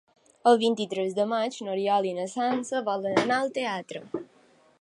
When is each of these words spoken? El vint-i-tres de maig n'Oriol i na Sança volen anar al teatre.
El 0.51 0.55
vint-i-tres 0.61 1.13
de 1.19 1.25
maig 1.33 1.59
n'Oriol 1.67 2.09
i 2.13 2.15
na 2.21 2.27
Sança 2.33 2.83
volen 2.91 3.23
anar 3.25 3.41
al 3.43 3.55
teatre. 3.59 4.07